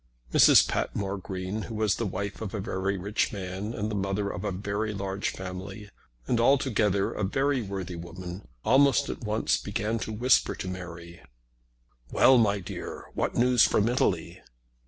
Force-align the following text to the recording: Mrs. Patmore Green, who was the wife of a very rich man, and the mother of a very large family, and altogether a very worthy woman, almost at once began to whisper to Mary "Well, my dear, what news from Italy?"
Mrs. 0.33 0.67
Patmore 0.67 1.19
Green, 1.19 1.61
who 1.61 1.75
was 1.75 1.97
the 1.97 2.07
wife 2.07 2.41
of 2.41 2.55
a 2.55 2.59
very 2.59 2.97
rich 2.97 3.31
man, 3.31 3.75
and 3.75 3.91
the 3.91 3.93
mother 3.95 4.31
of 4.31 4.43
a 4.43 4.51
very 4.51 4.95
large 4.95 5.29
family, 5.29 5.91
and 6.25 6.39
altogether 6.39 7.13
a 7.13 7.23
very 7.23 7.61
worthy 7.61 7.95
woman, 7.95 8.47
almost 8.65 9.09
at 9.09 9.21
once 9.21 9.57
began 9.59 9.99
to 9.99 10.11
whisper 10.11 10.55
to 10.55 10.67
Mary 10.67 11.21
"Well, 12.11 12.39
my 12.39 12.57
dear, 12.61 13.09
what 13.13 13.35
news 13.35 13.61
from 13.63 13.87
Italy?" 13.89 14.41